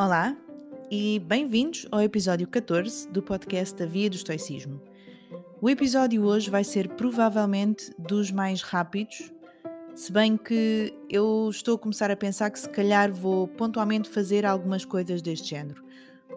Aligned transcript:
Olá 0.00 0.34
e 0.90 1.18
bem-vindos 1.18 1.86
ao 1.92 2.00
episódio 2.00 2.48
14 2.48 3.06
do 3.10 3.22
podcast 3.22 3.76
da 3.76 3.84
Via 3.84 4.08
do 4.08 4.16
Estoicismo. 4.16 4.80
O 5.60 5.68
episódio 5.68 6.24
hoje 6.24 6.48
vai 6.48 6.64
ser 6.64 6.88
provavelmente 6.88 7.92
dos 7.98 8.30
mais 8.30 8.62
rápidos, 8.62 9.30
se 9.94 10.10
bem 10.10 10.38
que 10.38 10.90
eu 11.10 11.50
estou 11.50 11.74
a 11.74 11.78
começar 11.78 12.10
a 12.10 12.16
pensar 12.16 12.48
que 12.48 12.58
se 12.58 12.70
calhar 12.70 13.12
vou 13.12 13.46
pontualmente 13.46 14.08
fazer 14.08 14.46
algumas 14.46 14.86
coisas 14.86 15.20
deste 15.20 15.50
género. 15.50 15.84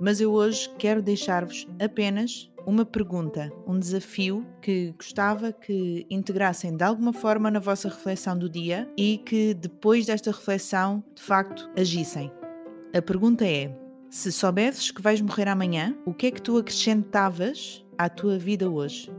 Mas 0.00 0.20
eu 0.20 0.32
hoje 0.32 0.68
quero 0.76 1.00
deixar-vos 1.00 1.64
apenas 1.78 2.50
uma 2.66 2.84
pergunta, 2.84 3.52
um 3.68 3.78
desafio 3.78 4.44
que 4.60 4.92
gostava 4.98 5.52
que 5.52 6.04
integrassem 6.10 6.76
de 6.76 6.82
alguma 6.82 7.12
forma 7.12 7.52
na 7.52 7.60
vossa 7.60 7.88
reflexão 7.88 8.36
do 8.36 8.50
dia 8.50 8.90
e 8.98 9.18
que 9.18 9.54
depois 9.54 10.06
desta 10.06 10.32
reflexão, 10.32 11.04
de 11.14 11.22
facto, 11.22 11.70
agissem. 11.78 12.32
A 12.94 13.02
pergunta 13.02 13.44
é: 13.44 13.76
se 14.08 14.30
soubesses 14.30 14.92
que 14.92 15.02
vais 15.02 15.20
morrer 15.20 15.48
amanhã, 15.48 15.96
o 16.06 16.14
que 16.14 16.28
é 16.28 16.30
que 16.30 16.40
tu 16.40 16.56
acrescentavas 16.56 17.84
à 17.98 18.08
tua 18.08 18.38
vida 18.38 18.70
hoje? 18.70 19.10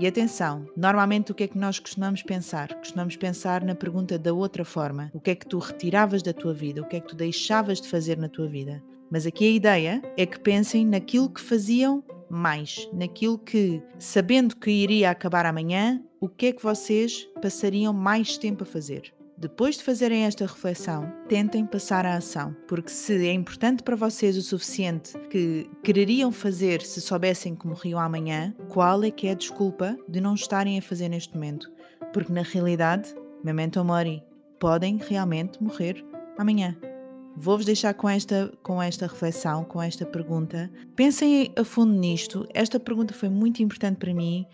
E 0.00 0.04
atenção, 0.08 0.66
normalmente 0.76 1.30
o 1.30 1.34
que 1.34 1.44
é 1.44 1.46
que 1.46 1.56
nós 1.56 1.78
costumamos 1.78 2.24
pensar? 2.24 2.74
Costumamos 2.74 3.14
pensar 3.14 3.62
na 3.62 3.76
pergunta 3.76 4.18
da 4.18 4.34
outra 4.34 4.64
forma: 4.64 5.12
o 5.14 5.20
que 5.20 5.30
é 5.30 5.34
que 5.36 5.46
tu 5.46 5.60
retiravas 5.60 6.24
da 6.24 6.32
tua 6.32 6.52
vida? 6.52 6.82
O 6.82 6.88
que 6.88 6.96
é 6.96 7.00
que 7.00 7.06
tu 7.06 7.14
deixavas 7.14 7.80
de 7.80 7.86
fazer 7.86 8.18
na 8.18 8.28
tua 8.28 8.48
vida? 8.48 8.82
Mas 9.08 9.26
aqui 9.26 9.46
a 9.46 9.50
ideia 9.50 10.02
é 10.16 10.26
que 10.26 10.40
pensem 10.40 10.84
naquilo 10.84 11.30
que 11.30 11.40
faziam 11.40 12.02
mais, 12.28 12.88
naquilo 12.92 13.38
que, 13.38 13.80
sabendo 13.96 14.56
que 14.56 14.72
iria 14.72 15.10
acabar 15.10 15.46
amanhã, 15.46 16.02
o 16.20 16.28
que 16.28 16.46
é 16.46 16.52
que 16.52 16.64
vocês 16.64 17.28
passariam 17.40 17.92
mais 17.92 18.36
tempo 18.36 18.64
a 18.64 18.66
fazer? 18.66 19.14
Depois 19.36 19.76
de 19.76 19.82
fazerem 19.82 20.24
esta 20.24 20.46
reflexão, 20.46 21.12
tentem 21.28 21.66
passar 21.66 22.06
à 22.06 22.14
ação, 22.14 22.54
porque 22.68 22.90
se 22.90 23.26
é 23.26 23.32
importante 23.32 23.82
para 23.82 23.96
vocês 23.96 24.36
o 24.36 24.42
suficiente 24.42 25.18
que 25.28 25.68
quereriam 25.82 26.30
fazer 26.30 26.82
se 26.82 27.00
soubessem 27.00 27.56
que 27.56 27.66
morriam 27.66 27.98
amanhã, 27.98 28.54
qual 28.68 29.02
é 29.02 29.10
que 29.10 29.26
é 29.26 29.32
a 29.32 29.34
desculpa 29.34 29.98
de 30.08 30.20
não 30.20 30.34
estarem 30.34 30.78
a 30.78 30.82
fazer 30.82 31.08
neste 31.08 31.34
momento? 31.34 31.70
Porque 32.12 32.32
na 32.32 32.42
realidade, 32.42 33.12
memento 33.42 33.84
mori, 33.84 34.22
podem 34.60 34.98
realmente 34.98 35.60
morrer 35.60 36.04
amanhã. 36.38 36.76
Vou-vos 37.36 37.66
deixar 37.66 37.92
com 37.94 38.08
esta, 38.08 38.52
com 38.62 38.80
esta 38.80 39.08
reflexão, 39.08 39.64
com 39.64 39.82
esta 39.82 40.06
pergunta. 40.06 40.70
Pensem 40.94 41.52
a 41.56 41.64
fundo 41.64 41.92
nisto. 41.92 42.46
Esta 42.54 42.78
pergunta 42.78 43.12
foi 43.12 43.28
muito 43.28 43.60
importante 43.60 43.96
para 43.96 44.14
mim. 44.14 44.46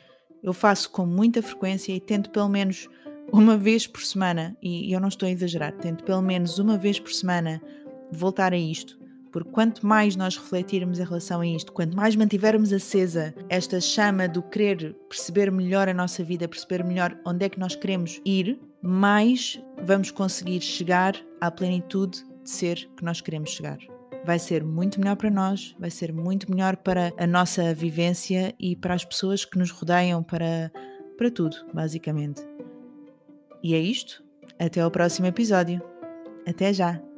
Eu 0.43 0.55
faço 0.55 0.91
com 0.91 1.05
muita 1.05 1.43
frequência 1.43 1.93
e 1.93 2.01
tento 2.01 2.31
pelo 2.31 2.49
menos 2.49 2.89
uma 3.33 3.57
vez 3.57 3.87
por 3.87 4.03
semana, 4.03 4.57
e 4.63 4.93
eu 4.93 5.01
não 5.01 5.09
estou 5.09 5.27
a 5.27 5.31
exagerar, 5.31 5.73
tento 5.73 6.05
pelo 6.05 6.23
menos 6.23 6.59
uma 6.59 6.77
vez 6.77 6.99
por 6.99 7.13
semana 7.13 7.61
voltar 8.13 8.53
a 8.53 8.57
isto, 8.57 8.99
porque 9.31 9.51
quanto 9.51 9.87
mais 9.87 10.17
nós 10.17 10.37
refletirmos 10.37 10.99
em 10.99 11.05
relação 11.05 11.41
a 11.41 11.47
isto, 11.47 11.73
quanto 11.73 11.97
mais 11.97 12.17
mantivermos 12.17 12.73
acesa 12.73 13.35
esta 13.49 13.81
chama 13.81 14.29
do 14.29 14.43
querer 14.43 14.97
perceber 15.09 15.51
melhor 15.51 15.89
a 15.89 15.95
nossa 15.95 16.25
vida, 16.25 16.49
perceber 16.49 16.83
melhor 16.85 17.17
onde 17.25 17.45
é 17.45 17.49
que 17.49 17.61
nós 17.61 17.77
queremos 17.77 18.21
ir, 18.25 18.59
mais 18.83 19.63
vamos 19.85 20.11
conseguir 20.11 20.61
chegar 20.61 21.15
à 21.41 21.51
plenitude 21.51 22.25
de 22.43 22.51
ser 22.51 22.91
que 22.97 23.05
nós 23.05 23.21
queremos 23.21 23.51
chegar. 23.51 23.79
Vai 24.25 24.39
ser 24.39 24.65
muito 24.65 25.01
melhor 25.01 25.17
para 25.17 25.31
nós, 25.31 25.75
vai 25.79 25.91
ser 25.91 26.13
muito 26.13 26.51
melhor 26.51 26.77
para 26.77 27.13
a 27.17 27.27
nossa 27.27 27.73
vivência 27.73 28.55
e 28.59 28.77
para 28.77 28.95
as 28.95 29.05
pessoas 29.05 29.45
que 29.45 29.59
nos 29.59 29.71
rodeiam, 29.71 30.23
para, 30.23 30.71
para 31.17 31.31
tudo, 31.31 31.57
basicamente. 31.73 32.43
E 33.63 33.75
é 33.75 33.79
isto. 33.79 34.23
Até 34.59 34.81
ao 34.81 34.91
próximo 34.91 35.27
episódio. 35.27 35.83
Até 36.47 36.73
já! 36.73 37.10